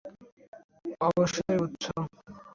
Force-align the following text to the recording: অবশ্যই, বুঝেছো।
অবশ্যই, 1.01 1.57
বুঝেছো। 1.57 1.93